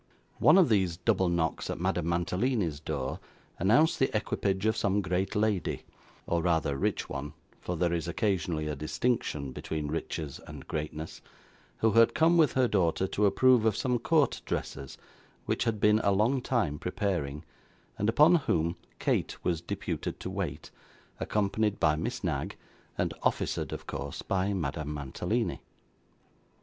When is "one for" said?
7.07-7.77